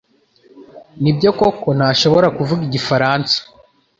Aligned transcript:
Nibyo 1.01 1.29
koko 1.39 1.67
ntashobora 1.77 2.27
kuvuga 2.37 2.61
igifaransa 2.67 3.37